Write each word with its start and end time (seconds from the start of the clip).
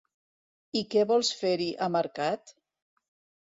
-I 0.79 0.81
què 0.93 1.03
vols 1.11 1.29
fer-hi 1.41 1.67
a 1.89 1.91
mercat? 1.97 2.55